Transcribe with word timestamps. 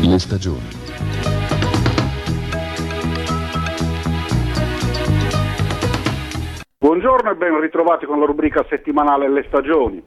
Le 0.00 0.18
stagioni. 0.20 0.68
Buongiorno 6.78 7.30
e 7.30 7.34
ben 7.34 7.58
ritrovati 7.58 8.06
con 8.06 8.20
la 8.20 8.26
rubrica 8.26 8.64
settimanale 8.68 9.28
Le 9.28 9.42
stagioni. 9.48 10.00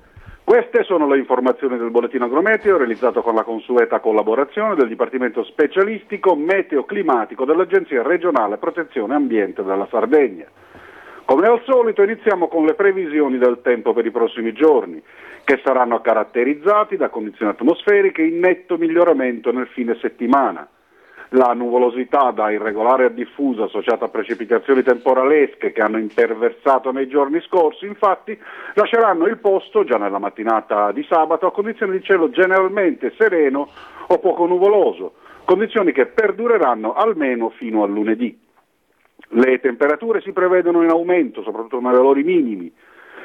Queste 0.45 0.83
sono 0.83 1.07
le 1.07 1.17
informazioni 1.17 1.77
del 1.77 1.91
bollettino 1.91 2.23
agrometeo 2.23 2.77
realizzato 2.77 3.21
con 3.21 3.35
la 3.35 3.43
consueta 3.43 3.99
collaborazione 3.99 4.75
del 4.75 4.87
Dipartimento 4.87 5.43
Specialistico 5.43 6.35
Meteo-Climatico 6.35 7.43
dell'Agenzia 7.43 8.01
regionale 8.01 8.57
Protezione 8.57 9.13
Ambiente 9.13 9.61
della 9.61 9.87
Sardegna. 9.91 10.45
Come 11.31 11.47
al 11.47 11.61
solito 11.63 12.03
iniziamo 12.03 12.49
con 12.49 12.65
le 12.65 12.73
previsioni 12.73 13.37
del 13.37 13.61
tempo 13.61 13.93
per 13.93 14.05
i 14.05 14.11
prossimi 14.11 14.51
giorni, 14.51 15.01
che 15.45 15.61
saranno 15.63 16.01
caratterizzati 16.01 16.97
da 16.97 17.07
condizioni 17.07 17.53
atmosferiche 17.53 18.21
in 18.21 18.39
netto 18.39 18.77
miglioramento 18.77 19.49
nel 19.53 19.67
fine 19.67 19.97
settimana. 20.01 20.67
La 21.29 21.53
nuvolosità 21.53 22.31
da 22.31 22.51
irregolare 22.51 23.05
a 23.05 23.09
diffusa 23.09 23.63
associata 23.63 24.03
a 24.03 24.09
precipitazioni 24.09 24.83
temporalesche 24.83 25.71
che 25.71 25.79
hanno 25.79 25.99
imperversato 25.99 26.91
nei 26.91 27.07
giorni 27.07 27.39
scorsi, 27.47 27.85
infatti, 27.85 28.37
lasceranno 28.73 29.25
il 29.25 29.37
posto 29.37 29.85
già 29.85 29.95
nella 29.95 30.19
mattinata 30.19 30.91
di 30.91 31.05
sabato 31.07 31.45
a 31.45 31.53
condizioni 31.53 31.93
di 31.97 32.03
cielo 32.03 32.29
generalmente 32.29 33.13
sereno 33.17 33.69
o 34.07 34.19
poco 34.19 34.45
nuvoloso, 34.47 35.13
condizioni 35.45 35.93
che 35.93 36.07
perdureranno 36.07 36.93
almeno 36.93 37.51
fino 37.51 37.83
a 37.83 37.87
lunedì. 37.87 38.49
Le 39.29 39.59
temperature 39.59 40.21
si 40.21 40.31
prevedono 40.31 40.83
in 40.83 40.89
aumento, 40.89 41.41
soprattutto 41.43 41.79
nei 41.79 41.91
valori 41.91 42.23
minimi. 42.23 42.71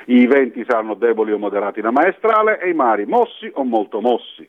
I 0.07 0.27
venti 0.27 0.65
saranno 0.67 0.95
deboli 0.95 1.33
o 1.33 1.39
moderati 1.39 1.81
da 1.81 1.91
maestrale 1.91 2.61
e 2.61 2.71
i 2.71 2.75
mari 2.75 3.07
mossi 3.07 3.51
o 3.55 3.65
molto 3.65 4.01
mossi. 4.01 4.49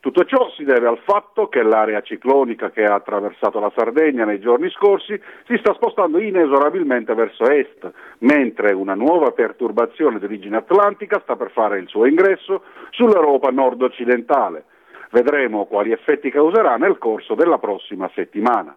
Tutto 0.00 0.24
ciò 0.24 0.50
si 0.56 0.64
deve 0.64 0.88
al 0.88 0.98
fatto 1.04 1.48
che 1.48 1.62
l'area 1.62 2.00
ciclonica 2.00 2.70
che 2.70 2.84
ha 2.84 2.94
attraversato 2.94 3.60
la 3.60 3.70
Sardegna 3.76 4.24
nei 4.24 4.40
giorni 4.40 4.70
scorsi 4.70 5.20
si 5.46 5.58
sta 5.58 5.74
spostando 5.74 6.18
inesorabilmente 6.18 7.12
verso 7.12 7.44
est, 7.44 7.92
mentre 8.20 8.72
una 8.72 8.94
nuova 8.94 9.32
perturbazione 9.32 10.18
di 10.18 10.24
origine 10.24 10.56
atlantica 10.56 11.20
sta 11.22 11.36
per 11.36 11.50
fare 11.50 11.78
il 11.78 11.88
suo 11.88 12.06
ingresso 12.06 12.62
sull'Europa 12.90 13.50
nord-occidentale. 13.50 14.64
Vedremo 15.10 15.66
quali 15.66 15.92
effetti 15.92 16.30
causerà 16.30 16.76
nel 16.76 16.96
corso 16.96 17.34
della 17.34 17.58
prossima 17.58 18.10
settimana. 18.14 18.74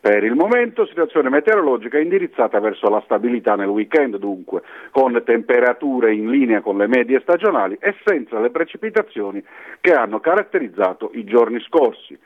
Per 0.00 0.24
il 0.24 0.34
momento 0.34 0.86
situazione 0.86 1.28
meteorologica 1.28 1.98
indirizzata 1.98 2.58
verso 2.58 2.88
la 2.88 3.02
stabilità 3.04 3.54
nel 3.54 3.68
weekend 3.68 4.16
dunque, 4.16 4.62
con 4.92 5.20
temperature 5.26 6.14
in 6.14 6.30
linea 6.30 6.62
con 6.62 6.78
le 6.78 6.86
medie 6.86 7.20
stagionali 7.20 7.76
e 7.78 7.94
senza 8.02 8.40
le 8.40 8.48
precipitazioni 8.48 9.44
che 9.78 9.92
hanno 9.92 10.18
caratterizzato 10.20 11.10
i 11.12 11.24
giorni 11.24 11.60
scorsi. 11.60 12.18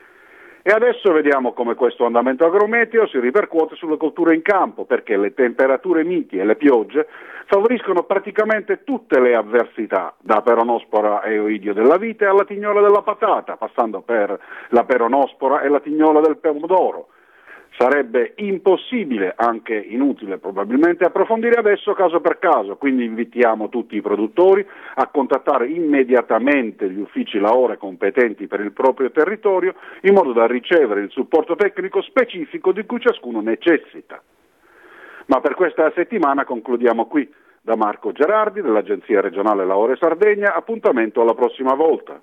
E 0.61 0.71
adesso 0.71 1.11
vediamo 1.11 1.51
come 1.51 1.75
questo 1.75 2.05
andamento 2.05 2.45
agrometeo 2.45 3.07
si 3.07 3.19
ripercuote 3.19 3.75
sulle 3.75 3.97
colture 3.97 4.33
in 4.33 4.41
campo, 4.41 4.85
perché 4.85 5.17
le 5.17 5.33
temperature 5.33 6.05
miti 6.05 6.37
e 6.37 6.45
le 6.45 6.55
piogge 6.55 7.07
favoriscono 7.45 8.03
praticamente 8.03 8.85
tutte 8.85 9.19
le 9.19 9.35
avversità, 9.35 10.15
da 10.21 10.41
peronospora 10.41 11.23
e 11.23 11.37
oidio 11.39 11.73
della 11.73 11.97
vite 11.97 12.25
alla 12.25 12.45
tignola 12.45 12.79
della 12.79 13.01
patata, 13.01 13.57
passando 13.57 13.99
per 13.99 14.39
la 14.69 14.85
peronospora 14.85 15.59
e 15.59 15.67
la 15.67 15.81
tignola 15.81 16.21
del 16.21 16.37
pomodoro. 16.37 17.09
Sarebbe 17.77 18.35
impossibile, 18.37 19.33
anche 19.35 19.75
inutile 19.75 20.37
probabilmente, 20.37 21.03
approfondire 21.03 21.55
adesso 21.55 21.91
caso 21.93 22.21
per 22.21 22.39
caso, 22.39 22.77
quindi 22.77 23.03
invitiamo 23.03 23.67
tutti 23.67 23.97
i 23.97 24.01
produttori 24.01 24.65
a 24.95 25.07
contattare 25.07 25.67
immediatamente 25.67 26.89
gli 26.89 26.99
uffici 26.99 27.37
Laore 27.37 27.77
competenti 27.77 28.47
per 28.47 28.61
il 28.61 28.71
proprio 28.71 29.11
territorio 29.11 29.75
in 30.03 30.13
modo 30.13 30.31
da 30.31 30.47
ricevere 30.47 31.01
il 31.01 31.09
supporto 31.11 31.57
tecnico 31.57 32.01
specifico 32.01 32.71
di 32.71 32.85
cui 32.85 33.01
ciascuno 33.01 33.41
necessita. 33.41 34.21
Ma 35.25 35.41
per 35.41 35.55
questa 35.55 35.91
settimana 35.93 36.45
concludiamo 36.45 37.07
qui. 37.07 37.29
Da 37.61 37.75
Marco 37.75 38.11
Gerardi 38.11 38.61
dell'Agenzia 38.61 39.19
regionale 39.19 39.65
Laore 39.65 39.97
Sardegna, 39.99 40.53
appuntamento 40.53 41.21
alla 41.21 41.33
prossima 41.33 41.73
volta. 41.73 42.21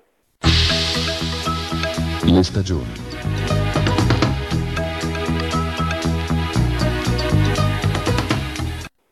Le 2.25 2.43
stagioni. 2.43 3.02